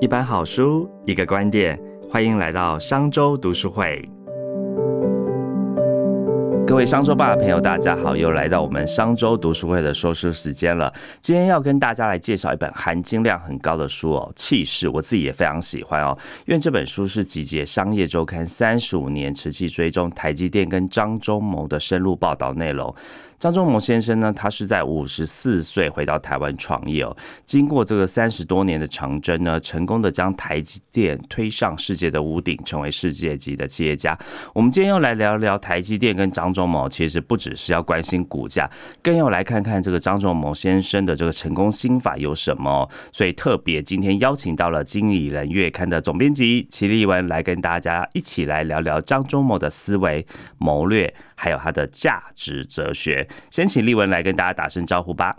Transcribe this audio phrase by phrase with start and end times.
[0.00, 4.02] 一本好书，一个观点，欢迎来到商周读书会。
[6.66, 10.90] 各位商周吧的朋友，大家好，又来到我们商周读书会的说书时间了。
[11.20, 22.94] 今天要跟大家来介绍一本含金量很高的书哦，《气势》，我自己也非常喜欢哦，因为这本书是集结《商业周刊》三十五年持续追踪台积电跟张忠谋的深入报道内容。
[23.40, 27.16] 张忠谋先生呢，他是在五十四岁回到台湾创业哦。
[27.42, 34.16] 经过这个三十多年的长征呢，成功的将台积电推上世界的屋顶，成为世界级的企业家。
[34.52, 38.70] 我们今天要来聊聊台积电跟张忠谋，其实不只是要关心股价，
[39.02, 42.86] 更要来看看这个张忠谋先生的这个成功心法有什么。
[43.10, 50.26] 所以特别今天邀请到了《经理人月刊》的总编辑齐立文来跟大家一起来聊聊张忠谋的思维
[50.58, 51.14] 谋略。
[51.42, 55.34] 还有它的价值哲学，先请丽文来跟大家打声招呼吧。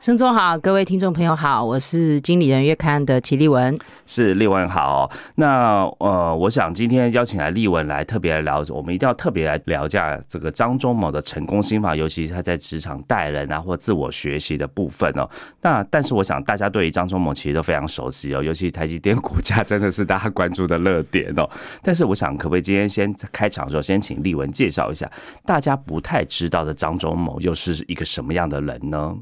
[0.00, 5.10] 盛总好，各位听众朋友好，我是经理人月刊的齐立文，是立文好。
[5.34, 15.28] 那呃，我想今天邀请来立文来特别来聊，我们一定要特别来聊一下这个张忠谋的成功心法，尤其是他在职场带人啊或自我学习的部分哦。
[15.60, 21.46] 那但是我想大家对于张忠谋其实都非常熟悉哦，尤其台积电股价真的是大家关注的热点哦。
[21.82, 25.06] 但是我想可不可以今天先开场的时候先请立文介绍一下
[25.44, 29.14] 大家不太知道的张忠谋又是一个什么样的人呢？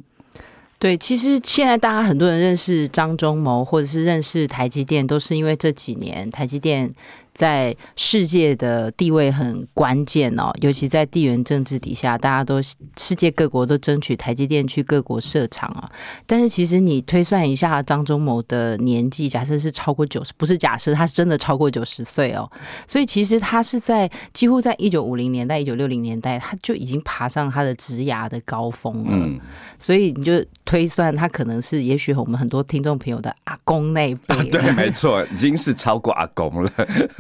[0.79, 6.95] 对，其实现在大家很多人认识张忠谋，或者是认识台积电，都是因为这几年台积电。
[7.39, 12.61] 在世界的地位很关键哦，尤其在地缘政治底下，大家都
[12.97, 15.89] 世界各国都争取台积电去各国设厂啊。
[16.27, 22.51] 但是其实你推算一下张忠谋的年纪，假设是超过九十，不是假设，他是真的超过九十岁哦。
[22.89, 29.11] 所以其实他是在几乎在一九五零年代、一九六零年代，他就已经爬上他的职涯的高峰了。
[29.13, 29.39] 嗯，
[29.79, 34.45] 所以你就推算他可能是，也许我们很多听众朋友的阿公那辈。
[34.51, 36.73] 对，没错，已经是超过阿公了。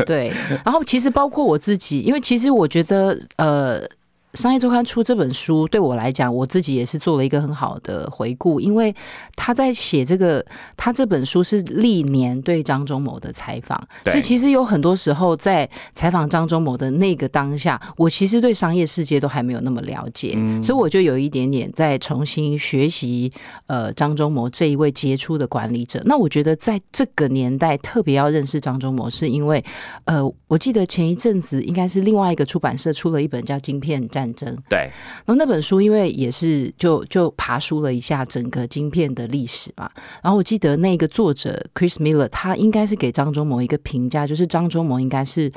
[0.08, 0.32] 对，
[0.64, 3.86] 然后其实包括我自己，因为其实我觉得，呃。
[4.34, 8.60] 商业周刊出这本书，对我来讲，我自己也是做了一个很好的回顾。
[8.60, 8.94] 因为
[9.34, 10.44] 他在写这个，
[10.76, 23.32] 他这本书是历年对张忠谋的采访，所以其实有很多时候在采访张忠谋的那个当下，我其实对商业世界都还没有那么了解，所以我就有一点点在重新学习
[23.66, 26.02] 呃张忠谋这一位杰出的管理者。
[26.04, 29.64] 那我觉得在这个年代特别要认识张忠谋，是因为
[30.04, 34.34] 呃，我记得前一阵子应该是另外一个出版社出了一本叫《晶片战》。
[34.38, 39.90] 争对，然后那本书因为也是就就爬书了一下整个晶片的历史嘛，
[40.22, 45.50] 然后我记得那个作者 Chris Miller 他应该是给张忠谋一个评价，就是张忠谋应该是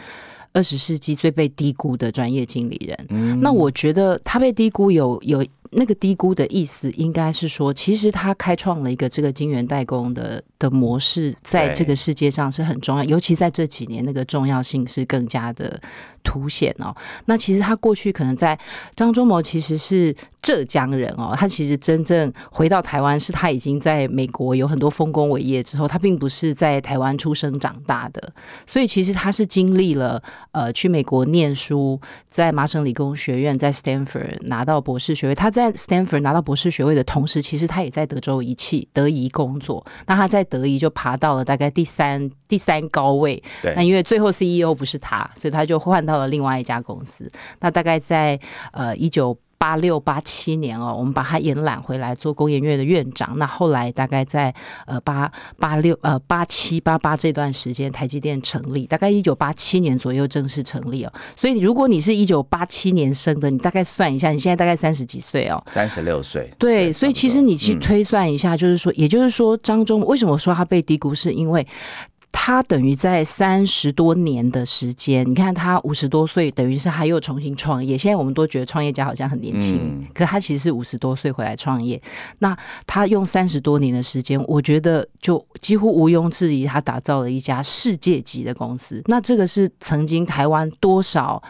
[0.54, 3.42] 二十世纪最被低估的专业经理人。
[3.42, 15.80] 那我觉得他被低估有有那个低估的意思，应该是说其实他开创了一个这个晶圆代工的的模式，在这个世界上是很重要，尤其在这几年那个重要性是更加的。
[16.24, 16.96] 凸显哦，
[17.26, 18.58] 那其实他过去可能在
[18.96, 28.32] 张忠谋其实是浙江人哦，他其实真正回到台湾是他已经在美国有很多丰功伟业之后，他并不是在台湾出生长大的，
[28.68, 30.22] 所以其实他是经历了
[30.52, 43.42] 呃去美国念书，在麻省理工学院在 Stanford 拿到博士学位，他在 Stanford 拿到博士学位的同时，其实他也在德州仪器德仪工作，那他在德仪就爬到了大概第三第三高位，
[43.76, 46.12] 那因为最后 CEO 不是他，所以他就换到。
[46.12, 47.26] 到了另外一家公司，
[47.62, 48.38] 那大概在
[48.74, 49.38] 呃一九。
[49.62, 53.38] 八六八七年哦，我们把他延揽回来做工研院的院长。
[53.38, 54.52] 那后来大概在
[54.88, 61.14] 呃八八六呃八七八八这段时间，台积电成立，大概一九八七年左右正式成立哦。
[61.36, 66.52] 所以如果你是一九八七年生的，你大概算一下，你现在大概三十几岁哦，三十六岁。
[66.58, 71.68] 对，所以其实你去推算一下，就是说，也就是说，张忠为什么说他被低估，是因为。
[72.32, 77.98] 他等于在三十多年的时间，你看他五十多岁，等于是他又重新创业。
[77.98, 82.02] 现在我们都觉得创业家好像很年轻，可他其实是五十多岁回来创业。
[82.40, 89.04] 那他用三十多年的时间，我觉得就几乎毋庸置疑，他打造了一家世界级的公司。
[89.06, 91.42] 那这个是曾经台湾多少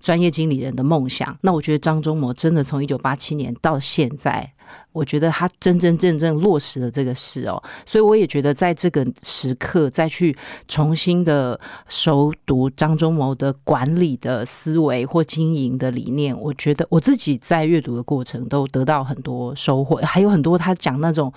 [0.00, 1.36] 专业经理人的梦想？
[1.42, 4.52] 那我觉得张忠谋真的从一九八七年到现在。
[4.92, 10.36] 我觉得他真真正正落实了这个事哦，所以我也觉得在这个时刻再去
[10.68, 11.58] 重新的
[11.88, 21.32] 熟读张忠谋的管理的思维或经营的理念，我觉得我自己在阅读的过程都得到很多收获，还有很多他讲那种。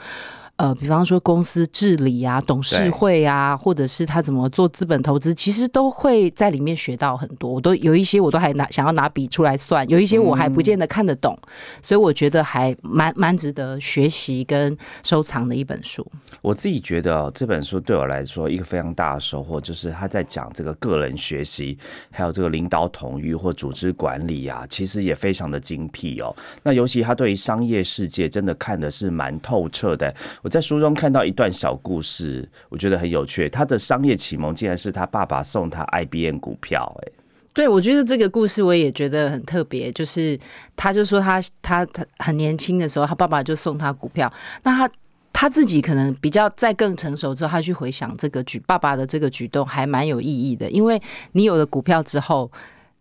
[0.55, 7.51] 呃，比方说公司治理啊、董事会啊，或者是他怎么做资本投资，其实都会在里面学到很多。
[7.51, 11.35] 我都有一些，我都还拿想要拿笔出来算，有一些我还不见得看得懂，
[11.81, 16.05] 所以我觉得还蛮蛮值得学习跟收藏的一本书。
[16.39, 21.75] 我自己觉得这本书对我来说一个非常大的收获，就是他在讲这个个人学习，
[22.11, 26.33] 还有这个领导统御或组织管理啊，其实也非常的精辟哦。
[26.61, 30.13] 那尤其他对于商业世界真的看的是蛮透彻的。
[30.43, 33.47] 我在书中看到一段小故事，我觉得很有趣。
[33.49, 37.11] 他的商业启蒙竟然是他爸爸送他 IBM 股票，哎，
[37.53, 39.89] 对我觉得这个故事我也觉得很特别。
[39.93, 40.37] 就是
[40.75, 44.31] 他就说他他他很年轻的时候，他爸爸就送他股票。
[44.63, 44.93] 那他
[45.31, 51.01] 他自己可能比较在更成熟之后，他去回想这个举爸爸的这个举动还蛮有意义的，因为
[51.31, 52.51] 你有了股票之后。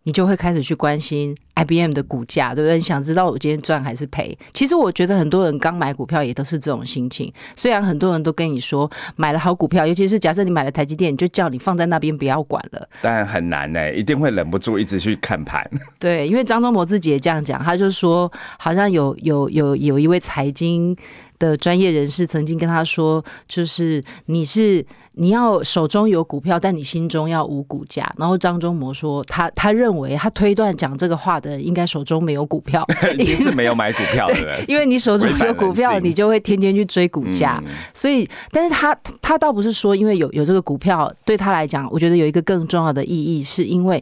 [0.03, 2.75] 你就会开始去关心 IBM 的股价，对不对？
[2.75, 4.37] 你想知道我今天赚还是赔？
[4.53, 7.31] 其实我觉得很多人刚买股票也都是这种心情。
[7.55, 12.89] 虽然很多人都跟你说买了好股票，尤其是假设你买了台积电，就叫你放在那边不要管了。
[13.01, 15.65] 但很难呢，一定会忍不住一直去看盘。
[15.99, 20.95] 对，因为张忠谋自己也这样讲，他就说好像有有有有一位财经。
[21.43, 24.85] 的专业人士曾经跟他说，就是你是
[25.15, 28.09] 你要手中有股票，但你心中要无股价。
[28.17, 32.81] 然后张忠谋说，他他认为他推断讲这个话的应该手中没有股票，
[33.19, 37.61] 你是没有买股票的 人，因为你手中有股票，你就会天天去追股价。
[37.93, 44.01] 所以，但是他他倒不是说，因为有有这个股票对他来讲，我觉得有一个更重要的意义，是因为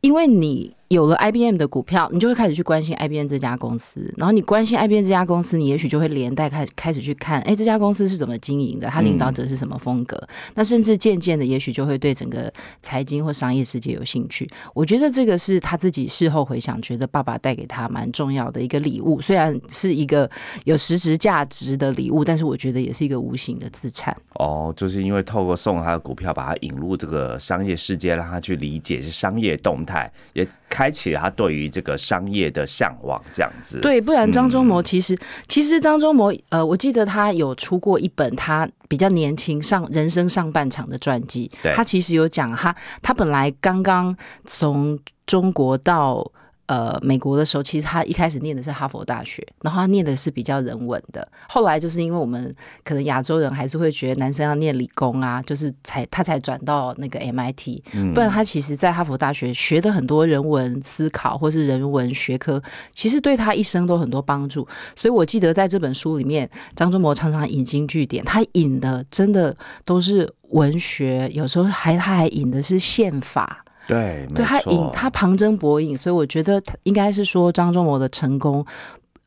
[0.00, 0.74] 因为你。
[0.92, 4.12] 有了 IBM 的股票，你就会开始去关心 IBM 这家公司。
[4.18, 8.88] 然后你关心 IBM 这家公司，你也许就会连带开开始去看，哎，这家公司是怎么经营的？
[8.88, 10.22] 他领导者是什么风格？
[10.54, 12.52] 那甚至渐渐的，也许就会对整个
[12.82, 14.46] 财经或商业世界有兴趣。
[14.74, 19.18] 我觉得这个是他自己事后回想，觉得爸爸带给他蛮重要的一个礼物。
[19.18, 20.30] 虽然是一个
[20.64, 24.14] 有实质价值的礼物，但是我觉得也是一个无形的资产。
[24.34, 30.81] 哦，就是因为透过送他的股票，把他引入这个商业世界，让他去理解是商业动态，也看。
[30.82, 33.78] 开启了他对于这个商业的向往，这样子。
[33.80, 41.48] 对，不然张忠谋其实，其实张忠谋，呃，我记得他有出过一本他比较年轻上人生上半场的传记。
[41.74, 46.28] 他其实有讲他，他本来刚刚从中国到。
[46.66, 51.26] 呃，美国的时候，其实他一开始念的是哈佛大学，然后他念的是比较人文的。
[51.48, 52.54] 后来就是因为我们
[52.84, 57.82] 可能亚洲人还是会觉得男生要念理工啊，就是才他才转到那个 MIT。
[58.14, 62.62] 不然他其实，在哈佛大学学的很多人文思考或是人文学科，
[62.92, 64.66] 其实对他一生都很多帮助。
[64.96, 69.54] 所以我记得在这本书里面，张忠谋常常引经据典，他引的真的
[69.84, 73.64] 都是文学，有时候还他还引的是宪法。
[73.86, 78.64] 对，对他引他旁征博引，所以我觉得他应该是说张忠谋的成功。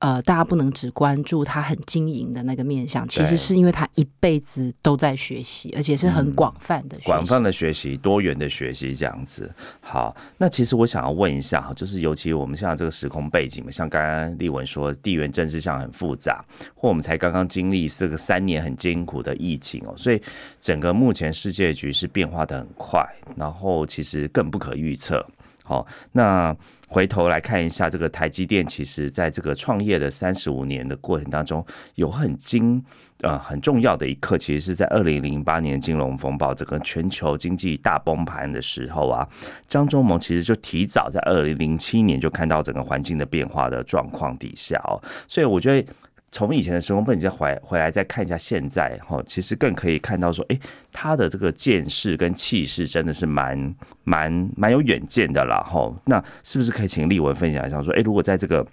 [0.05, 9.51] 呃，大家不能只关注他很经营的那个面相，其实是因为他一辈子都在学习，而且是很广泛的、广泛的学习、多元的学习这样子。
[9.81, 20.21] 好，那其实我想要问一下哈，就是尤其我们现在这个时空背景嘛，像刚刚丽文说，地缘政治上很复杂，或我们才刚刚经历这个三年很艰苦的疫情哦，所以
[20.61, 23.03] 整个目前世界局势变化的很快，
[23.35, 25.25] 然后其实更不可预测。
[25.67, 26.55] 好，那
[26.87, 31.65] 回头来看一下这个台积电，其实在这个创业的三十五年的过程当中，
[31.95, 32.79] 有很精
[33.21, 39.27] 呃很重要的一刻，其实是在二零零八年金融风暴，整个全球经济大崩盘的时候啊，
[39.67, 45.91] 张忠谋其实就提早在二零零七年就看到整个环境的变化的状况底下哦，所以我觉得。
[46.35, 50.59] 从以前的时空背景再回回来再看一下现在哈，其实更可以看到说，哎，
[50.91, 55.89] 他的这个见识跟气势真的是蛮蛮蛮有远见的啦哈。
[56.03, 58.67] 那是不是可以请立文分享一下说，哎，如果在这个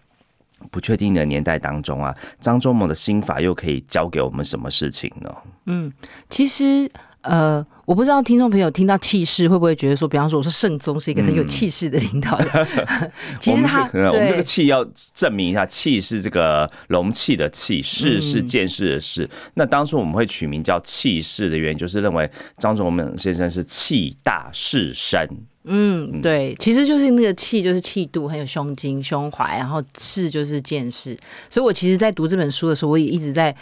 [0.72, 5.32] 不确定的年代当中啊，张忠谋的心法又可以教给我们什么事情呢？
[5.66, 5.92] 嗯，
[6.28, 6.90] 其实。
[7.22, 12.48] 呃，我不知道听众朋友听到气势会不会觉得说，比方说我说圣宗是一个很有气势的领导人。
[13.38, 19.28] 其实他，我们这个气要证明一下，气是这个容器的气，势是见识的势。
[19.54, 25.28] 那当初我们会取名叫气势的原因，就是认为张忠谋先生是气大势深。
[25.64, 31.16] 嗯，对，其实就是那个气，就是气度，很有胸襟、胸怀，然后势就是见识。
[31.48, 33.54] 所以我其实，在读这本书的时候，我也一直在。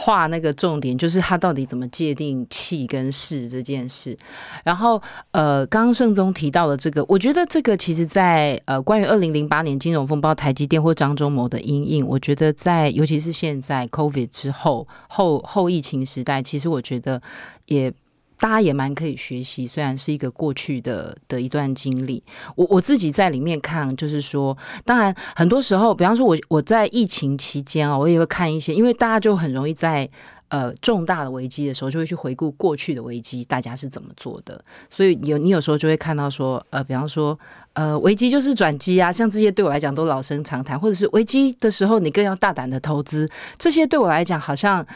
[0.00, 4.16] 画那个重点就是他到底怎么界定气跟势这件事，
[4.62, 5.02] 然后
[5.32, 17.20] 呃，刚刚盛宗提到的这个，我觉得这个其实，在呃关于二零零八年金融风暴、台积电或张忠谋的阴影，我觉得在尤其是现在 COVID 之后后后疫情时代，其实我觉得
[17.66, 17.92] 也。
[18.38, 22.22] 大家也蛮可以学习，虽然是一个过去的的一段经历。
[22.54, 30.08] 我我自己在里面看，就是说，当然很多时候，比方说，我我在疫情期间啊，我也会看一些，因为大家就很容易在
[30.48, 34.62] 呃重大的危机的时候，就会去回顾过去的危机，大家是怎么做的。
[34.88, 37.38] 所以有你有时候就会看到说，呃，比方说，
[37.72, 43.28] 呃，危机就是转机啊，像这些对我来讲都老生常谈，或者是危机的时候你更要大胆的投资，
[43.58, 44.86] 这些对我来讲好像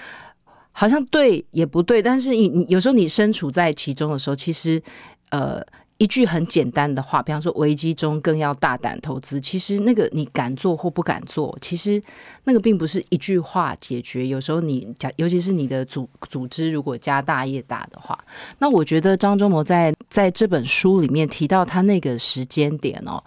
[0.72, 4.82] 好像对也不对，但是你你有时候你身处在其中的时候，其实
[5.30, 5.62] 呃。
[5.98, 9.40] 一句很简单的话，比方说危机中更要大胆投资。
[9.40, 12.02] 其实那个你敢做或不敢做，其实
[12.42, 14.26] 那个并不是一句话解决。
[14.26, 18.18] 有时候你假，尤其是你的组组织如果家大业大的话，
[18.58, 23.22] 那我觉得张忠谋在在这本书里面提到他那个时间点哦。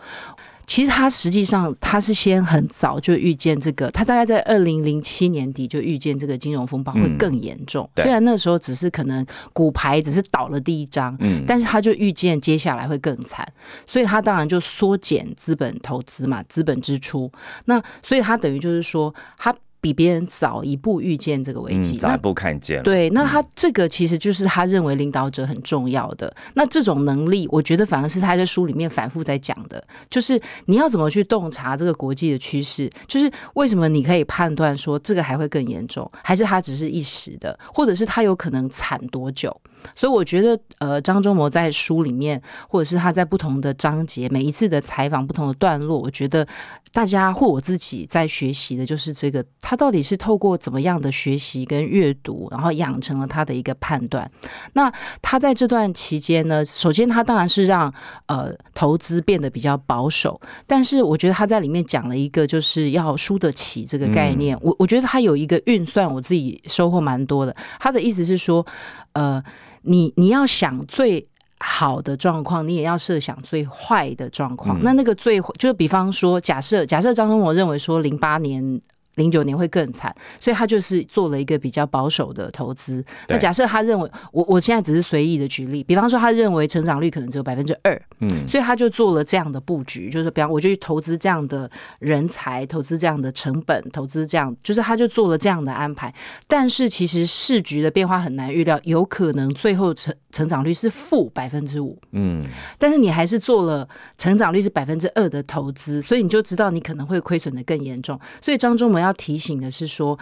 [0.68, 7.90] 其实他实际上他是先很早就预见这个，他大概在二零零七年底就预见这个金融风暴会更严重。
[7.96, 13.48] 虽然那时候只是可能股牌只是倒了第一张，嗯，但是他就预见接下来会更惨，
[13.86, 17.32] 所以他当然就缩减资本投资嘛，资本支出。
[17.66, 19.56] 那所以他等于就是说他。
[19.86, 22.82] 比别人早一步预见这个危机，早一步看见。
[22.82, 26.36] 对，那他这个其实就是他认为领导者很重要的。
[26.56, 39.56] 那这种能力，我觉得反而是他在书里面反复在讲的，就是你要怎么去洞察这个国际的趋势，就是为什么你可以判断说这个还会更严重，还是它只是一时的，或者是它有可能惨多久？
[39.96, 46.48] 所以我觉得，呃，张忠谋在书里面，或者是他在不同的章节，每一次的采访不同的段落，我觉得
[46.92, 54.30] 大家或我自己在学习的就是这个，他到底是透过怎么样的学习跟阅读，然后养成了他的一个判断。
[54.74, 54.92] 那
[55.22, 57.94] 他在这段期间呢，首先他当然是让
[58.28, 64.58] 呃投资变得比较保守，但是我觉得他在里面讲了一个就是要输得起这个概念。
[64.62, 67.56] 我我觉得他有一个运算，我自己收获蛮多的。
[67.80, 68.66] 他的意思是说，
[69.14, 69.44] 呃。
[69.88, 71.28] 你你要想最
[71.60, 74.82] 好的状况，你也要设想最坏的状况。
[74.82, 78.82] 那那个最就是，比方说，假设假设张忠谋认为说，零八年。
[79.16, 83.04] 零九年会更惨，所以他就是做了一个比较保守的投资。
[83.28, 91.70] 那假设他认为，我我现在只是随意的举例，比方说他认为成长率可能只有百分之二，嗯，所以他就做了这样的布局，就是比方我就去投资这样的
[92.00, 96.14] 人才，投资这样的成本，投资这样，就是他就做了这样的安排。
[96.46, 102.42] 但是其实市局的变化很难预料，有可能最后成成长率是负百分之五，嗯，
[102.78, 108.20] 但是你还是做了成长率是百分之二的投资，所以你就知道你可能会亏损的更严重。
[108.42, 109.05] 所以张忠谋。
[109.05, 110.18] 要要提醒的是说，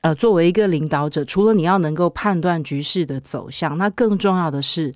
[0.00, 4.94] 呃，作为一个领导者，除了你要能够判断局势的走向，那更重要的是。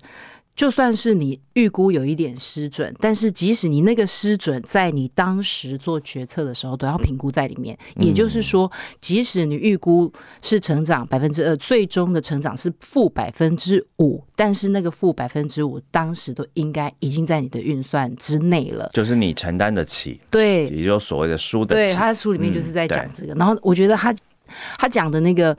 [0.55, 7.77] 就算是你预估有一点失准，但是即使你那个失准，在你当时做决策的时候都要评估在里面。
[7.97, 8.71] 也就是说，
[9.01, 10.09] 即使你预估
[10.41, 20.21] 是成长百分之二，最终的成长是负百分之五，但是那个负百分之五，当时都应该已经在你的运算之内了，就是你承担得起。
[20.31, 21.89] 对，也就所谓的输得起。
[21.89, 23.33] 对，他的书里面就是在讲这个。
[23.33, 24.15] 然后我觉得他
[24.77, 25.57] 他讲的那个。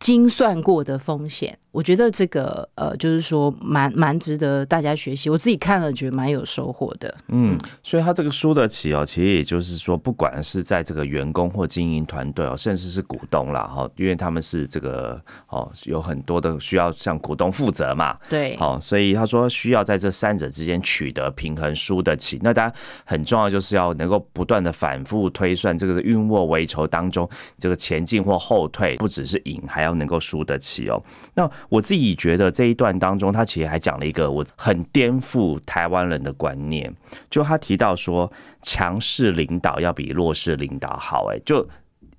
[0.00, 5.28] 精算过的风险，我觉得这个呃，就是说蛮蛮值得大家学习。
[5.28, 7.14] 我自己看了，觉得蛮有收获的。
[7.28, 18.16] 嗯，所以他这个输得起哦，其实也就是说，不管是在这个员工或经营团队哦，甚至是股东啦，哈，因为他们是这个哦，有很多的需要向股东负责嘛。
[18.30, 18.56] 对。
[18.58, 22.40] 哦，所以他说需要在这三者之间取得平衡，输得起。
[22.42, 27.28] 那当然很重要，就是要能够不断的反复推算这个运握为筹当中，
[27.58, 29.89] 这个前进或后退，不只是赢，还要。
[29.98, 31.02] 能够输得起哦。
[31.34, 36.92] 那我自己觉得这一段当中，他其实还讲了一个我很颠覆台湾人的观念，
[37.28, 38.30] 就他提到说，
[38.62, 41.26] 强势领导要比弱势领导好。
[41.32, 41.66] 哎，就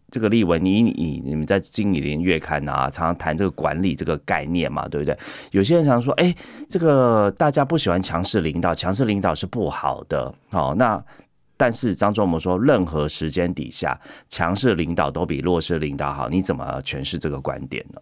[0.10, 5.18] 这个例文，你你你们在《经理人月刊》啊，常常谈这个管理这个概念嘛，对不对？
[5.52, 6.36] 有些人常说，哎，
[6.70, 10.34] 这个大家不喜欢强势领导，强势领导是不好的。
[10.50, 11.04] 好，那。
[11.62, 13.96] 但是张忠谋说，任何时间底下，
[14.28, 16.28] 强势领导都比弱势领导好。
[16.28, 18.02] 你怎么诠释这个观点呢？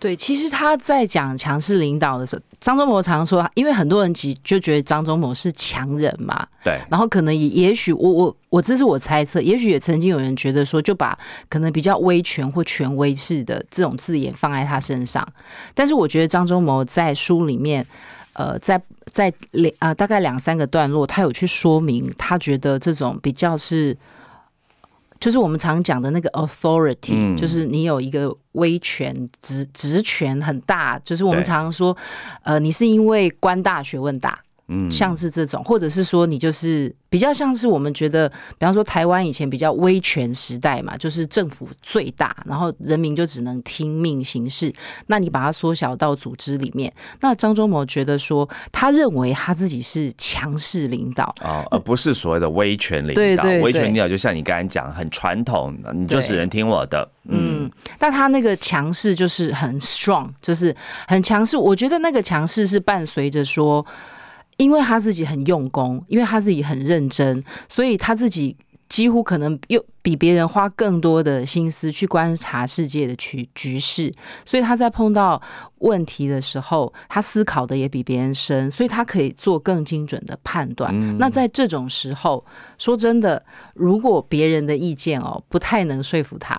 [0.00, 6.46] 对，其实他在讲强势领导的时候，张忠谋常说，因为很多人其就觉得张忠谋是强人嘛。
[6.64, 6.80] 对。
[6.90, 11.18] 然后可能也也许我我我这是我猜测，也许也曾经有人觉得说，就把
[11.50, 15.22] 可能比较威权或权威式的这种字眼放在他身上。
[15.74, 17.86] 但是我觉得张忠谋在书里面。
[18.36, 18.78] 呃，在
[19.10, 23.96] 在两啊，大概两三个段落，他有去说明，他觉得这种比较是，
[25.18, 31.96] 就是我们常讲的那个 authority，就是你有一个威权职职权很大，就是我们常说，
[32.42, 34.38] 呃，你是因为官大学问大，
[34.68, 44.72] 嗯，像是这种，或者是说你就是比较像是我们觉得，比方说台湾以前比较威权时代嘛，就是政府最大，然后人民就只能听命行事。
[45.06, 53.14] 那你把它缩小到组织里面，那张忠谋觉得说，他认为他自己是强势领导，哦，而不是所谓的威权领导。
[53.14, 57.08] 对对对威权领导就像你刚才讲，很传统，你就只能听我的。
[57.28, 60.74] 嗯，嗯，但他那个强势就是很 strong，就是
[61.08, 61.56] 很强势。
[61.56, 63.84] 我觉得那个强势是伴随着说，
[64.56, 68.56] 因为他自己很用功，因为他自己很认真，所以他自己
[68.88, 75.40] 几乎可能又比别人花更多的心思去观察世界的局局势，所以他在碰到
[75.78, 81.18] 问题的时候，他思考的也比别人深，所以他可以做更精准的判断。
[81.18, 82.44] 那在这种时候，
[82.78, 83.44] 说真的，
[83.74, 86.56] 如果别人的意见哦不太能说服他。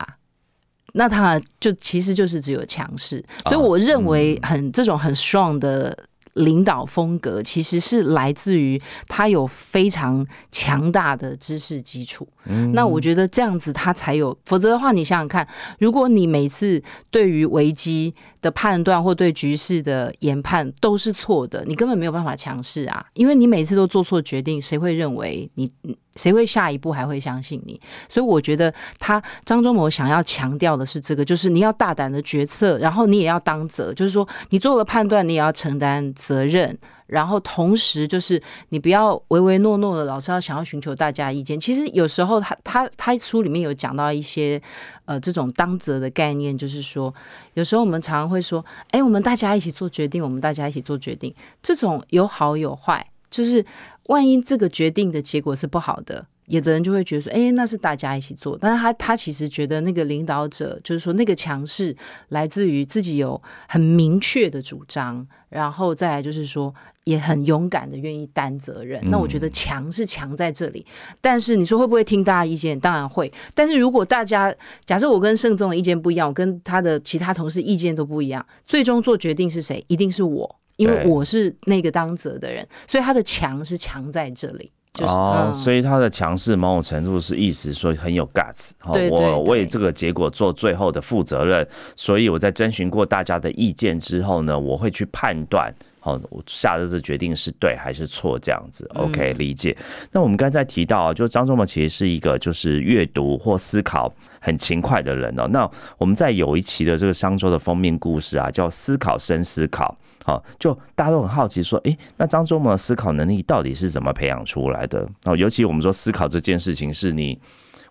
[0.93, 5.95] 那他就其实就是只有强势，所以我认为很这种很 strong 的
[6.37, 12.27] 领导风格，其实是来自于他有非常强大的知识基础。
[12.73, 15.45] 那我觉得这样子他才有，否则的话，你想想看，
[15.79, 25.71] 如果你每次对于危机的判断或对局势的研判都是错的，你根本没有办法强势啊，因为你每次都做错决定，谁会认为你？
[26.15, 27.79] 谁会下一步还会相信你？
[28.09, 36.75] 所以我觉得他张忠谋想要强调的是这个，就是你要大胆的决策，然后你也要当责，就是说你做了判断，你也要承担责任。
[37.07, 41.59] 然后同时就是你不要唯唯诺诺的，老是要想要寻求大家意见。
[41.59, 44.61] 其实有时候他他他书里面有讲到一些
[45.05, 47.13] 呃这种当责的概念，就是说
[47.53, 51.33] 有时候我们常常会说，哎，我们大家一起做决定，我们大家一起做决定，
[51.63, 53.65] 这种有好有坏，就是
[54.07, 56.27] 万一这个决定的结果是不好的。
[56.47, 61.93] 有的人就会觉得说，哎，那是大家一起做，但是他他其实觉得那个领导者就是说那个强势
[62.29, 66.73] 来自于自己有很明确的主张，然后再来就是说
[67.03, 69.01] 也很勇敢的愿意担责任。
[69.09, 70.85] 那我觉得强是强在这里，
[71.19, 72.79] 但是你说会不会听大家意见？
[72.79, 73.29] 当然会。
[73.53, 79.83] 但是如果大家假设我跟盛总的意见不一样，我跟他的其他同事意见都不一样，最终做决定是谁？
[79.89, 84.71] 一定是我，因为我是那个当责的人，所以他的强是强在这里。
[84.93, 95.71] 就是、哦，嗯所以他的强势某种程度是意思说很有 guts，我对为这个结果做最后的负责任，所以我在征询过大家的意见之后呢，我会去判断。
[96.01, 98.39] 哦，我下的这决定是对还是错？
[98.39, 99.75] 这样子，OK，理解。
[100.11, 105.45] 那我们刚才提到啊，就张忠谋其实是一个就是阅读或思考很勤快的人哦。
[105.49, 109.95] 那我们在有一期的这个商周的封面故事啊，叫“思考深思考”。
[110.27, 115.07] 好，就大家都很好奇说，诶，那张忠谋的思考能力到底是怎么培养出来的？
[115.23, 117.39] 哦，尤其我们说思考这件事情是你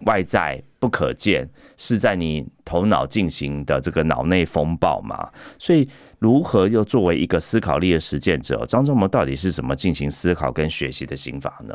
[0.05, 5.31] 外在不可见，是在你头脑进行的这个脑内风暴嘛。
[5.59, 11.75] 所以，如何又作为一个思考力的实践者，张忠谋到底是怎么进行思考跟学习的心法呢？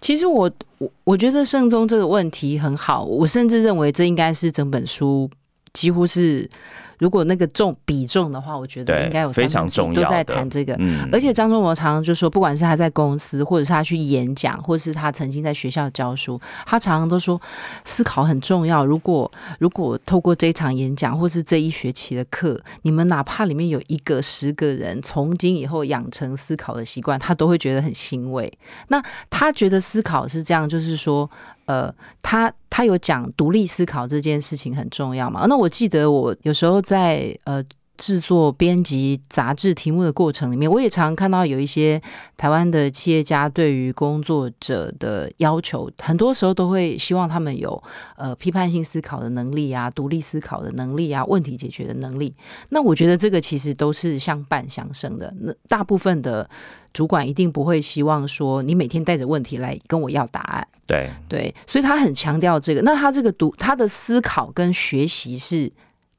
[0.00, 5.28] 其实我我我觉得盛宗这个问题很好，我甚至认为这应该是整本书
[5.74, 6.48] 几乎是。
[7.02, 10.76] 如果那个重比重的话，我觉得应该有非常三分之一都在重要的谈这个。
[10.78, 17.40] 嗯，而且张忠谋常常就说，不管是他在公司，或者是他去演讲，或是他曾经在学校教书，他常常都说
[17.84, 18.86] 思考很重要。
[18.86, 28.52] 如果如果透过这一场演讲，或是这一学期的课，你们哪怕里面有一个、十个人从今以后养成思考的习惯，他都会觉得很欣慰。
[28.86, 31.28] 那他觉得思考是这样，就是说，
[31.66, 35.46] 呃，他他有讲独立思考这件事情很重要嘛？
[35.48, 37.64] 那我记得我有时候在呃。
[37.98, 42.00] 制作、编辑杂志题目的过程里面，我也常常看到有一些
[42.36, 47.80] 台湾的企业家对于工作者的要求，很多时候都会希望他们有
[48.16, 52.34] 呃批判性思考的能力啊、独立思考的能力啊、问题解决的能力。
[52.70, 55.32] 那我觉得这个其实都是相伴相生的。
[55.40, 56.48] 那大部分的
[56.92, 60.66] 主管一定不会希望说你每天带着问题来跟我要答案。
[60.86, 62.82] 对，对，所以他很强调这个。
[62.82, 65.70] 那他这个读他的思考跟学习是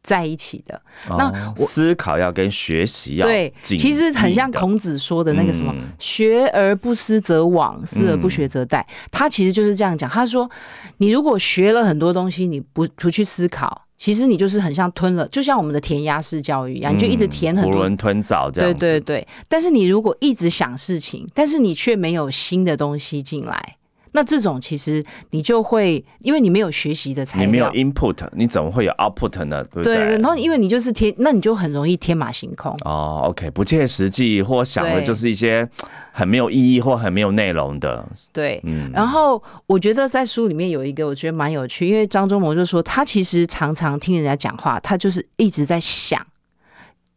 [0.04, 0.80] 在一起的。
[1.10, 8.84] 那思考要跟学习要对，其实很像孔子说的那个什么嗯“学而不思则罔，思而不学则殆”。
[9.12, 10.10] 他其实就是这样讲。
[10.10, 10.50] 他说，
[10.98, 18.92] 你如果学了很多东西，你不不去思考，其实你就是很像吞了，就像我们的填鸭式教育一样，你就一直填很多囫囵吞枣这样对。
[18.94, 23.78] 对对，但是你如果一直想事情，但是你却没有新的东西进来，
[24.14, 27.66] 那这种其实你就会，因为你没有学习的材你没有。
[27.74, 29.64] input，你怎么会有 output 呢？
[29.66, 30.06] 对不对，对？
[30.20, 32.72] 然后因为你就是天，那你就很容易天马行空。
[32.86, 35.68] 哦，OK，不切实际或想的就是一些
[36.12, 46.24] 很没有意义或很没有内容的，对，嗯，然后我觉得在书里面有一个我觉得蛮有趣，因为张忠谋就说他其实常常听人家讲话，他就是一直在想，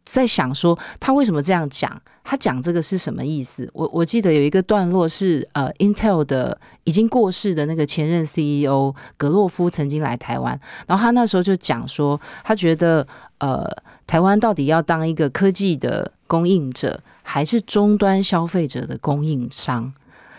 [0.03, 3.69] 在想说他为什么这样讲，他讲这个是什么意思？
[3.71, 13.65] 我我记得有一个段落是呃，Intel 的已经过世的那个前任 CEO 格洛夫曾经来台湾，然后他那时候就讲说，他觉得呃，
[14.05, 19.93] 台湾到底要当一个科技的供应者，还是终端消费者的供应商？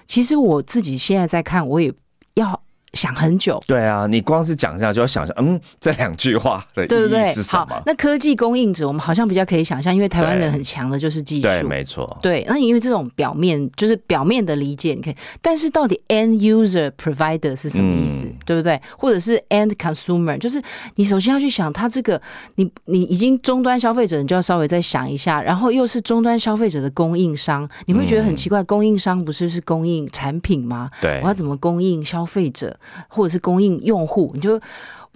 [0.07, 1.91] 其实我自己现在在看，我也
[2.35, 2.61] 要。
[2.95, 7.83] 想很久，对啊，你光是讲一下就要想想，嗯，这两句话的意义是什么？
[7.85, 12.45] 那科技供应者，我们好像比较可以想象，因为台湾人很强的就是技术，对，没错，对。
[12.49, 18.27] 那因为这种表面就是表面的理解，你可以，但是到底 end user provider 是什么意思？
[18.47, 18.81] 对不对？
[18.97, 20.61] 或者是 end consumer，就是
[20.95, 22.21] 你首先要去想，他这个
[22.55, 30.89] 你你已经终端消费者，你就要稍微再想一下，然后又是终端消费者的供应商，你会觉得很奇怪，供应商不是是供应产品吗？
[31.03, 32.78] 对，我要怎么供应消费者？
[33.09, 34.61] 或者是供应用户，你就。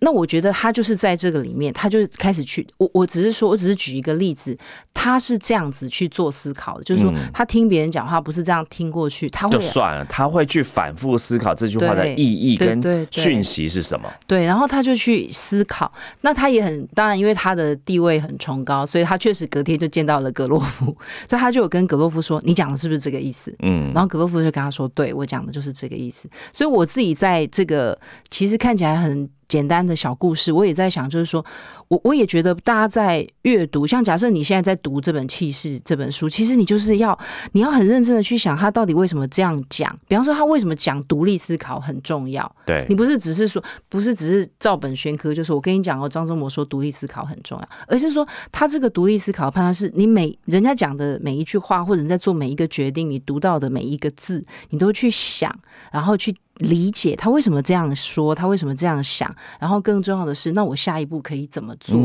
[0.04, 4.56] 那我觉得他就是在这个里面，他就开始去我我只是说，我只是举一个例子，
[4.92, 14.12] 他是这样子去做思考的，就是说他听别人讲话不是这样听过去，他会就算了，他会去反复思考这句话的意义跟讯息是什么。
[14.26, 15.92] 对，然后他就去思考。
[16.22, 20.86] 那他也很当然，因为他的地位很崇高，所以他确实隔天就见到了格洛夫，
[21.28, 27.96] 所以他就有跟格洛夫说：“你讲的是不是这个意思？”嗯，然后格洛夫就跟他说：“对我讲的就是这个意思。”所以我自己在这个
[28.30, 29.30] 其实看起来很。
[29.52, 31.44] 简单的小故事，我也在想，就是说，
[31.88, 37.18] 我我也觉得大家在阅读，像假设你现在在读这本《气势》这本书，其实你就是要
[37.52, 39.94] 你要很认真的去想，他到底为什么这样讲。
[40.08, 42.50] 比方说，他为什么讲独立思考很重要？
[42.64, 55.54] 对你不是只是说，不是只是照本宣科，就是我跟你讲哦，张忠谋说独立思考很重要，而是说他这个独立思考判断是你每人家讲的每一句话，或者你在做每一个决定，你读到的每一个字，你都去想，
[55.92, 56.34] 然后去。
[56.56, 61.98] 理解他为什么这样说，他为什么这样想，然后更重要的是，那我下一步可以怎么做？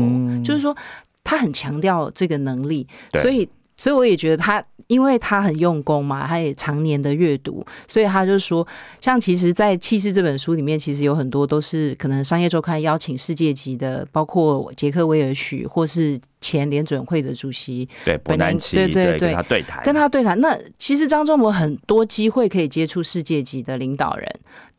[0.44, 0.76] 就是说，
[1.22, 3.48] 他很强调这个能力，所以。
[3.78, 8.66] 所以我也觉得他，因为他很用功嘛，他也常年的阅读，所以他就说，
[9.00, 20.40] 像其实，在《气势》这本书里面，其实有很多都是可能商业周刊邀请世界级的，包括杰克威尔许或是前联准会的主席对伯南奇，对对对，跟他对谈，跟他对谈。
[20.40, 24.28] 那其实张忠谋很多机会可以接触世界级的领导人，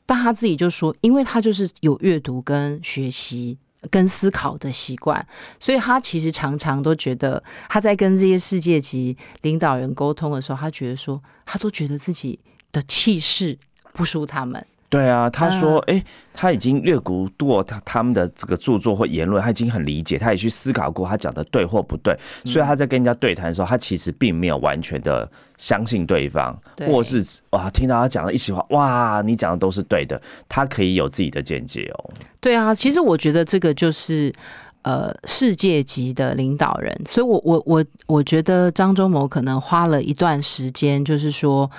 [0.05, 3.57] 但他自己就说，因为他就是有阅读跟学习。
[3.89, 5.25] 跟思考的习惯，
[5.59, 12.39] 所以他其实常常都觉得他在跟这些世界级领导人沟通的时候，他觉得说，他都觉得自己
[12.71, 13.57] 的气势
[13.93, 14.65] 不输他们。
[14.89, 22.17] 对啊，他说：“哎，他已经阅读过他他们的这个著作或言论，他已经很理解，他也去思考过他讲的对或不对。
[22.43, 32.09] 所以他在跟人家对谈的时候，他其实并没有完全的相信对方，或是哇，听到他讲的一席话，哇，你讲的都是对的，他可以有自己的见解哦。
[32.41, 34.33] 对啊，其实我觉得这个就是
[34.81, 41.69] 呃世界级的领导人，所以我我我我觉得张忠谋可能花了一段时间，就是说。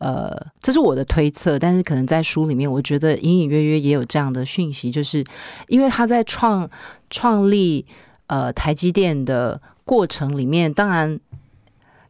[0.00, 5.22] 呃，这是我的推测，但是可能在书里面，我觉得隐隐约约也有这样的讯息，就是
[5.68, 6.68] 因为他在创
[7.10, 7.84] 创立
[8.26, 11.20] 呃台积电的过程里面，当然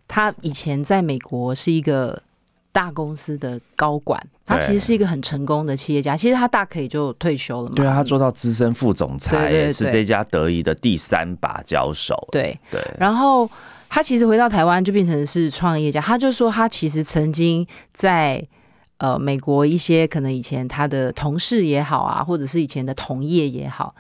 [0.07, 2.23] 他以前在美国是一个
[2.71, 7.75] 大公司的高管，他其实是一个很成功的企业家，其实他大可以就退休了嘛。
[7.75, 12.29] 对啊，他做到资深副总裁，是这家德仪的第三把交手。
[12.31, 13.51] 对对，然后。
[13.93, 18.41] 他其实回到台湾就变成是创业家，他就说他其实曾经在
[18.99, 23.93] 呃美国一些可能以前他的同事也好啊，或者是以前的同业也好，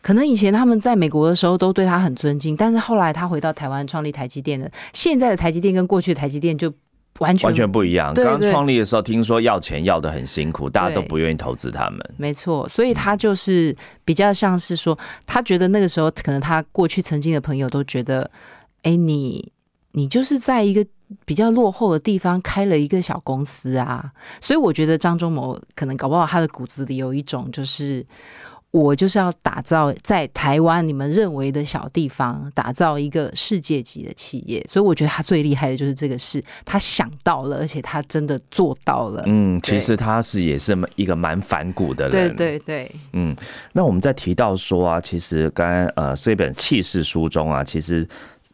[0.00, 6.72] 可能以前他们在美国的时候都对他很尊敬，但是后来他回到台湾创立台积电的，现在的台积电跟过去的台积电就
[7.18, 8.14] 完全完全不一样。
[8.14, 12.00] 刚创立的时候听说要钱要的很辛苦，大家都不愿意投资他们。
[12.16, 18.30] 没错，所以他就是比较像是说，他觉得那个时候可能他过去曾经的朋友都觉得。
[18.86, 19.52] 哎，你
[19.90, 20.86] 你就是在一个
[21.24, 28.06] 比较落后的地方开了一个小公司啊，所以我觉得张忠谋可能搞不好他的骨子里有一种，就是
[28.70, 34.64] 我就是要打造在台湾你们认为的小地方，打造一个世界级的企业。
[34.70, 39.24] 所以我觉得他最厉害的就是这个事，他想到了，而且他真的做到了。
[39.26, 42.36] 嗯，其实他是也是一个蛮反骨的人。
[42.36, 43.34] 对对对，嗯，
[43.72, 48.06] 那我们在提到说啊，其实刚刚呃这本气势书中啊，其实。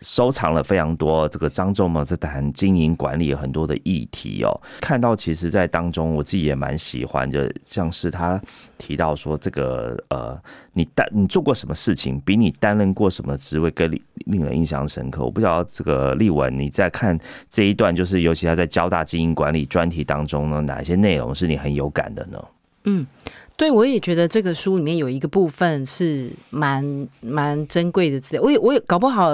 [0.03, 8.41] 收藏了非常多这个张仲谋在谈经营管理很多的议题哦，看到其实，在当中我自己也蛮喜欢，就像是他
[8.77, 10.39] 提到说，这个呃，
[10.73, 13.91] 你担你做过什么事情，比你担任过什么职位更
[14.27, 15.25] 令人印象深刻。
[15.25, 22.45] 我不知道这个立文你在看这一段，就是尤其他在交大经营管理专题当中呢，哪些内容是你很有感的呢？
[22.85, 23.07] 嗯。
[23.55, 28.43] 对，我也觉得这个书里面有一个部分是蛮蛮珍贵的资料。
[28.43, 29.31] 我也我也搞不好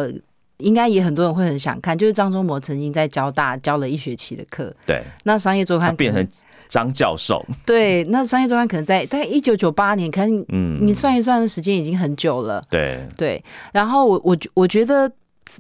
[0.59, 6.27] 应该也很多人会很想看，就是张忠谋曾经在交大教了一学期的课，对，那商业周刊变成
[6.69, 13.01] 张教授，对，那商业周刊可能在大概一九九八年，可能嗯，你算一算的时间已经很久了，对。
[13.17, 13.43] 对，
[13.73, 15.11] 然后我我我觉得。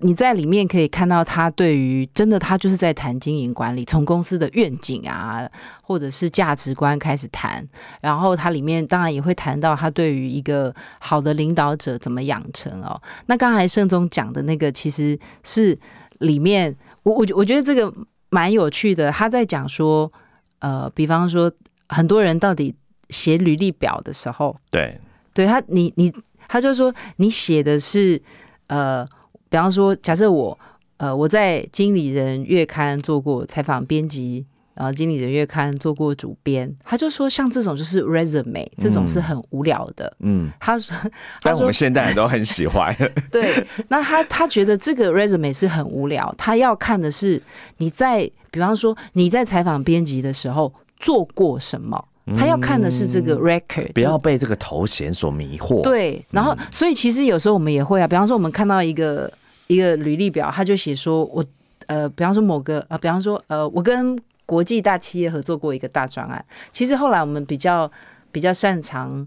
[0.01, 5.49] 你在里面可以看到他对于真的，他就是在谈经营管理，从公司的愿景啊，
[5.83, 7.67] 或者是价值观开始谈。
[8.01, 13.01] 然后他里面当然也会谈到他对于一个好的领导者怎么养成哦。
[13.27, 15.79] 那刚才盛总讲的那个，其实是
[16.19, 17.93] 里面我我我觉得这个
[18.31, 19.11] 蛮有趣的。
[19.11, 20.13] 他在讲说，
[20.59, 21.51] 呃，比方说
[21.89, 22.75] 很多人到底
[23.09, 25.01] 写履历表的时候，对，
[25.33, 26.13] 对他你你
[26.47, 28.21] 他就说你写的是
[28.67, 29.09] 呃。
[29.49, 30.59] 比方说，假设我，
[30.99, 40.15] 呃，我在《经理人月刊》做过采访编辑，然后《经理人月刊》做过主编，他就说，像这种就是 resume，这种是很无聊的。
[40.21, 40.97] 嗯，他说，
[41.43, 42.95] 但我们现代人都很喜欢。
[43.31, 47.41] 对，那他他觉得这个 resume 是很无聊，他要看的是
[47.79, 52.05] 你在，比方说你在采访编辑的时候做过什么。
[52.35, 55.83] 他要看的是这个 record，不要被这个头衔所迷惑。
[55.83, 59.33] 对，然后所以其实有时候我们也会啊，比方说我们看到一个
[59.67, 61.45] 一个履历表，他就写说我
[61.87, 66.45] 呃，比方说某个呃，比方说呃，我跟国际大企业合作过一个大专案。
[66.73, 67.91] 其实后来我们比较
[68.33, 69.27] 比较擅长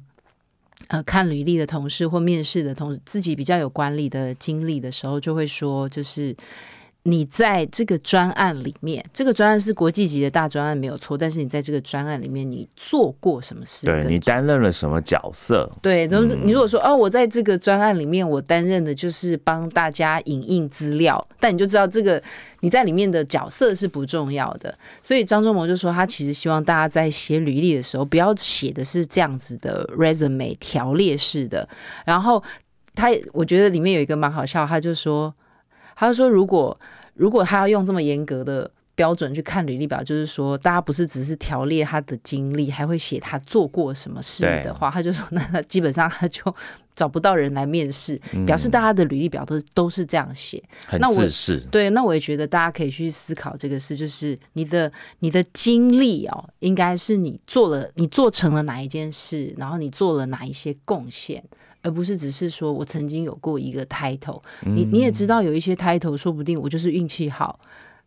[0.87, 6.35] 呃看履历的同事或面试的同事，自己比较有管理的经历的时候，就会说就是。
[7.03, 13.87] 你在这个专案里面，这个专案是国际级的大专案没有错，但是你在这个专案里面，你做过什么事？
[13.87, 15.67] 对你担任了什么角色？
[15.81, 16.07] 对，
[16.43, 22.21] 你如果说哦，我在这个专案里面，我担任的就是帮大家影印资料，但你就知道这个
[22.59, 24.71] 你在里面的角色是不重要的。
[25.01, 31.67] 所以张忠谋就说，他其实希望大家在写履历的时候，不要写的是这样子的 resume 条列式的。
[32.05, 32.43] 然后
[32.93, 35.33] 他我觉得里面有一个蛮好笑，他就说。
[36.07, 36.77] 他说：“如果
[37.13, 46.53] 如果他要用这么严格的标准去看履历表，就是说大家不是只是条列他的经历，还会写他做过什么事的话，他就说那基本上他就
[46.95, 51.59] 找不到人来面试，表示大家的履历表都都是这样写，很自私。
[51.71, 61.43] 对，那我也觉得大家可以去思考这个事，就是你的你的经历哦，应该是你做了你做成了哪一件事，然后你做了哪一些贡献。”
[61.81, 67.59] 而不是只是说我曾经有过一个 title，你你也知道有一些 title，说不定我就是运气好，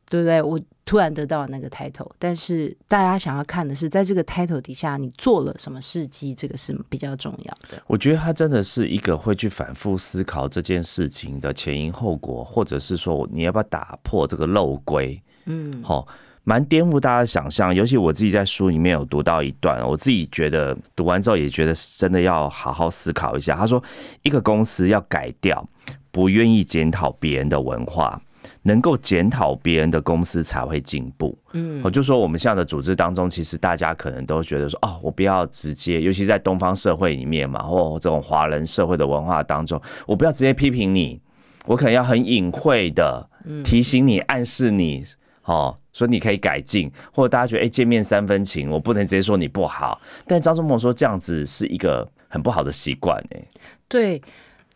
[0.09, 0.41] 对不对？
[0.41, 7.83] 我突然得到那个 title，但是大家想要看的是，在这个 title 底下你做了什么事迹，这个是比较重要的。
[7.87, 15.21] 我觉得他真的是一个会去反复思考这件事情的前因后果，或者是说你要不要打破这个漏规？
[15.47, 16.07] 嗯，好。
[16.45, 23.57] 蛮颠覆大家的想象，尤其我自己在书里面有读到一段，我自己觉得读完之后也觉得真的要好好思考一下。
[23.57, 23.83] 他说，
[24.23, 25.67] 一个公司要改掉
[26.11, 28.21] 不愿意检讨别人的文化，
[28.61, 31.35] 能够检讨别人的公司才会进步。
[31.55, 41.19] 嗯，我就说我们现在的组织当中，其实大家可能都觉得说，哦，我不要直接，尤其在东方社会里面嘛，或这种华人社会的文化当中，我不要直接批评你，
[41.65, 43.27] 我可能要很隐晦的
[43.65, 45.03] 提醒你、暗示你，
[45.45, 45.79] 哦。
[45.95, 49.99] 说你可以改进，或者大家觉得哎见面三分情，我不能直接说你不好。
[50.27, 53.41] 但张忠谋说这样子是一个很不好的习惯哎。
[53.87, 54.21] 对，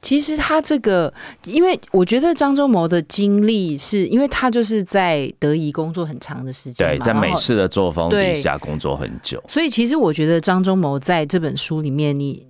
[0.00, 1.12] 其实他这个，
[1.44, 9.42] 因为我觉得张忠谋的经历是因为他就是在德仪工作很长的时间，对，在美式的作风底下工作很久。
[9.48, 12.46] 所以其实我觉得张忠谋在这本书里面，你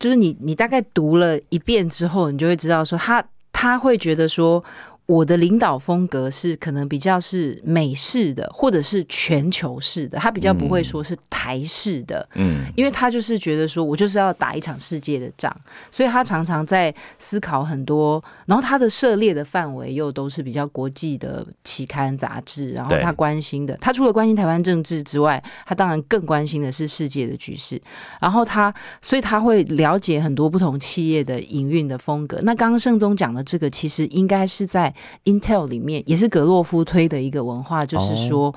[0.00, 4.64] 就是你你大概读了一遍之后，你就会知道说他他会觉得说。
[5.06, 15.56] 我的领导风格是可能比较是美式的，或者是全球式的，他比较不会说是台式的，嗯，因为他就是觉得说我就是要打一场世界的仗，
[15.92, 27.80] 所以他常常在思考很多，然后他的涉猎的范围又都是比较国际的期刊杂志，然后他关心的，他除了关心台湾政治之外，他当然更关心的是世界的局势，
[28.20, 32.40] 然后他所以他会了解很多不同企业的营运的风格。
[32.42, 34.92] 那刚刚盛宗讲的这个，其实应该是在。
[35.24, 38.54] Intel 里面也是格洛夫推的一个文化，就是说，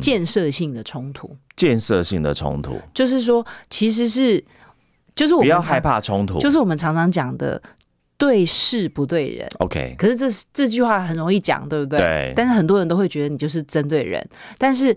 [0.00, 4.44] 建设性的冲突，建设性的冲突，就是说，其实是，
[5.14, 7.60] 就是我们不要害怕冲突，就是我们常常讲的
[8.16, 9.48] 对事不对人。
[9.58, 11.98] OK，可是这这句话很容易讲，对不对？
[11.98, 12.32] 对。
[12.36, 14.28] 但是很多人都会觉得你就是针对人，
[14.58, 14.96] 但是。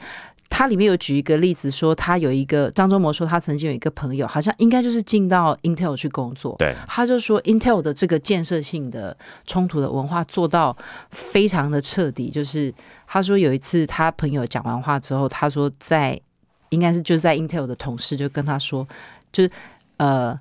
[0.50, 6.56] 他里面有举一个例子，说他有一个张忠谋说他曾经有一个朋友，好像应该就是进到 Intel 去工作。
[6.58, 10.76] 对，他就说 Intel 的这个建设性的冲突的文化做到
[11.10, 12.30] 非常的彻底。
[12.30, 12.74] 就是
[13.06, 16.20] 他说有一次他朋友讲完话之后，他说在
[16.70, 18.88] 应该是就在 Intel 的同事就跟他说，
[19.34, 19.52] 就是
[19.98, 20.40] 呃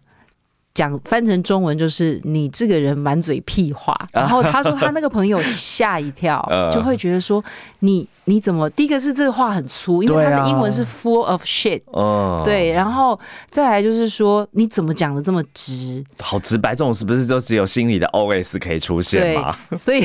[0.74, 3.96] 讲翻成中文就是你这个人满嘴屁话。
[4.12, 7.42] 然后他说他那个朋友吓一跳， 就会觉得说
[7.78, 11.80] 你你怎么第一个是这个话很粗，因为他的英文是 full of shit。
[11.86, 16.04] 哦，对，然后再来就是说你怎么讲的这么直？
[16.18, 19.56] 好直白，这种是不是就只有心里的 OS 可以出现吗？
[19.78, 20.04] 所以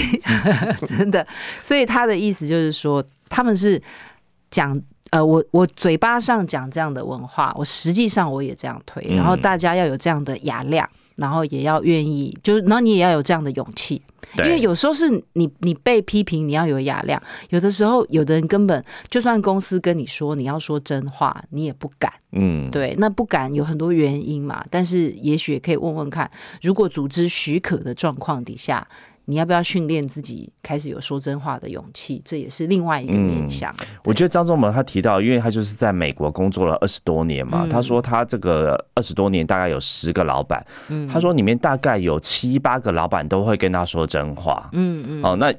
[0.85, 1.25] 真的，
[1.63, 3.81] 所以他的意思就是说他们是
[4.51, 4.79] 讲。
[5.11, 14.01] 呃，我我嘴巴上讲这样的文化，我实际上我也这样推，然后大家要有这样的雅量，然后也要愿意，就是然后你也要有这样的勇气，
[14.37, 26.29] 因为有时候是你你被批评，你要有雅量，有的时候有的人根本就算公司跟你说你要说真话，你也不敢，嗯，对，那不敢有很多原因嘛，但是也许可以问问看，
[26.61, 28.87] 如果组织许可的状况底下。
[29.29, 32.19] 你要不要训练自己开始有说真话的勇气？
[32.25, 33.71] 这也是另外一个面向。
[34.03, 40.65] 我觉得张忠谋他提到，因为他就是在美国工作了二十多年嘛，他说他这个二十多年大概有十个老板，
[41.07, 44.67] 他说里面大概有七八个老板都会跟他说真话。
[44.71, 45.53] 嗯嗯，哦那。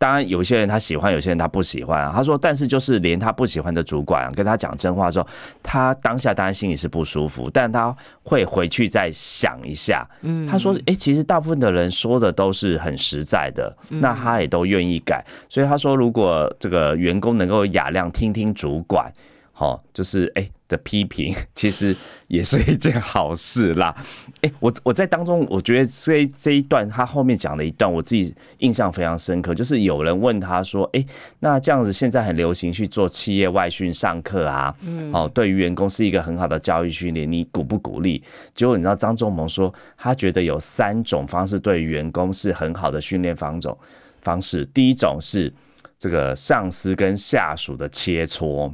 [0.00, 2.10] 当然，有些人他喜欢，有些人他不喜欢。
[2.10, 5.28] 他说，但是就是连他不喜欢的主管跟他讲真话的时候，
[5.62, 10.08] 他当下当然心里是不舒服，但他会回去再想一下。
[10.22, 15.22] 嗯，他说，哎，其实大部分的人说的都是很实在的，那他也都愿意改。
[15.50, 19.12] 所以他说，如果这个员工能够雅量听听主管，
[19.52, 20.50] 好，就是哎。
[20.70, 21.94] 的批评 其实
[22.28, 23.94] 也是一件好事啦。
[24.40, 29.52] 哎，我我在当中，我觉得这这一段他后面讲的一段，我自己印象非常深刻。
[29.54, 31.04] 就是有人问他说：“哎，
[31.40, 34.74] 那这样子现在很流行去做企业外训上课啊？
[34.82, 38.22] 嗯，哦，对于员工是一个很好的教育训练，你鼓不鼓励？”
[38.54, 43.76] 结果你知道张仲谋说，他觉得有三种方式对于员工是很好的训练方种
[44.22, 44.64] 方式。
[44.66, 45.52] 第一种是
[45.98, 48.72] 这个上司跟下属的切磋。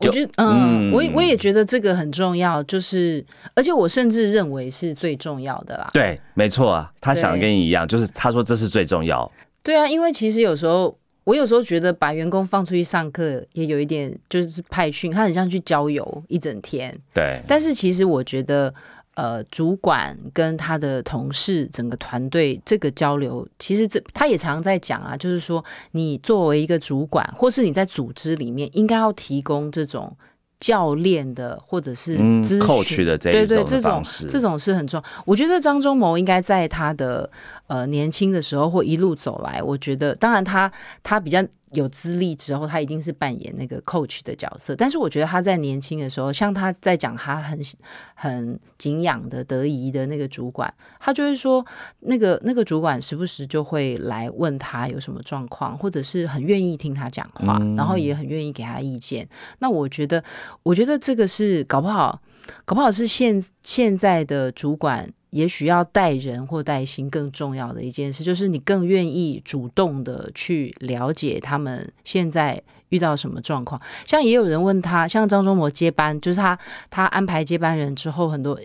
[0.00, 5.88] 我觉得，嗯，我我也觉得这个很重要，就是，而且我甚至认为是最重要的啦。
[5.92, 9.30] 对，没错啊，他想的跟你一样，就是他说这是最重要。
[9.62, 16.96] 对啊，因为其实有时候，我有时候觉得把员工放出去上课也有一点，就是派训，他很像去郊游一整天。
[17.12, 18.72] 对，但是其实我觉得。
[19.18, 30.16] 呃，主管跟他的同事整个团队这个交流，其实这他也常常在讲啊，就是说你作为一个主管，或是你在组织里面，应该要提供这种
[30.60, 35.22] 教练的或者是咨询的这对对这种这种是很重要。
[35.26, 37.28] 我觉得张忠谋应该在他的
[37.66, 40.70] 呃年轻的时候或一路走来，我觉得当然他
[41.02, 41.44] 他比较。
[41.72, 44.74] 有资历之后，他一定是扮演那个 coach 的角色。
[44.74, 47.60] 但是我觉得他在年轻的时候，像他在讲他很
[48.14, 51.64] 很敬仰的德仪的那个主管，他就会说，
[52.00, 59.28] 那个那个主管时不时就会来问他有什么状况，或者是很愿意听他讲话，然后也很愿意给他意见。
[59.58, 60.22] 那我觉得，
[60.62, 62.22] 我觉得这个是搞不好，
[62.64, 65.10] 搞不好是现现在的主管。
[65.30, 73.80] 也许要带人或带心更重要的一件事，就是你更愿意主动的去了解他们现在遇到什么状况。
[74.06, 78.58] 像也有人问他，像张忠谋接班，就是他他安排接班人之后，很多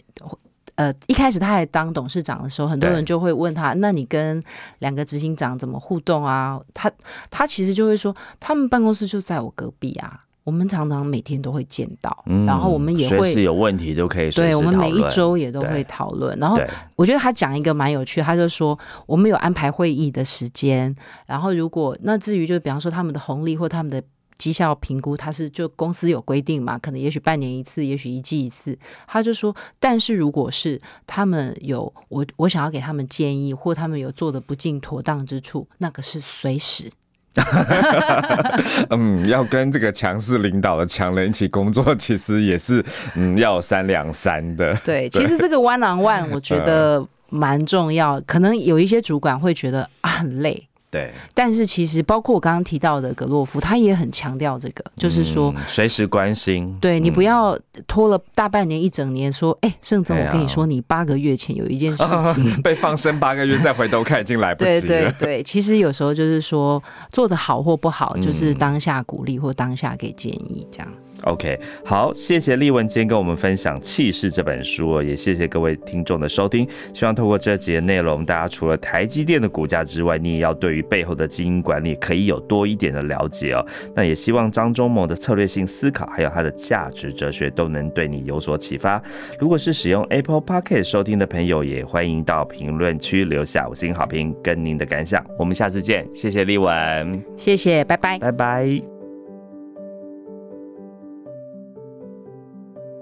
[0.76, 4.42] 呃一开始他还当董事长的时候，很多人就会问他，那你跟
[4.80, 6.60] 两个执行长怎么互动啊？
[6.74, 6.90] 他
[7.30, 10.23] 他其实就会说，他们办公室就在我隔壁啊。
[10.44, 16.38] 我们常常每天都会见到，然后我们也会随时有问题都可以对，我们每一周也都会讨论。
[16.38, 16.60] 然后
[16.96, 20.94] 我觉得他讲一个蛮有趣，他就说我们有安排会议的时间，
[21.26, 24.04] 然后如果那至于就比方说他们的红利或他们的
[24.38, 28.78] 绩效评估，他是就公司有规定嘛，可能也许半年一次，也许一季一次。
[29.08, 36.92] 他就说，但是如果是他们有我我想要给他们建议，或他们有做的不尽妥当之处，那个是随时。
[38.92, 42.84] 嗯，要跟这个强势领导的强人一起工作，其实也是
[43.16, 44.74] 嗯要三两三的。
[44.86, 50.68] 对， 其实这个 one on one 我觉得蛮重要，可能有一些主管会觉得啊很累。
[50.94, 56.78] 对，但是其实包括我刚刚提到的格洛夫，他也很强调这个，就是说随时关心。
[56.80, 62.04] 对你不要拖了大半年、一整年，说哎，盛总，我跟你说，你八个月前有一件事
[62.36, 64.82] 情 被放生八个月，再回头看已经来不 及了。
[64.82, 70.88] 对对对，其实有时候就是说做的好或不好，就是当下鼓励或当下给建议这样。
[71.24, 76.68] OK，好，谢谢丽文今天跟我们分享《气势》这本书，也谢谢各位听众的收听。
[76.94, 83.66] 希望透过这节内容，大家除了台积电的股价之外，你也要对于背后的经营管理可以有多一点的了解哦。
[83.96, 89.02] 那也希望张忠谋的策略性思考，还有他的价值哲学，都能对你有所启发。
[89.40, 95.26] 如果是使用 Apple Podcast 收听的朋友，也欢迎到评论区留下五星好评跟您的感想。
[95.40, 98.93] 我们下次见，谢谢丽文，谢谢，拜拜，拜拜。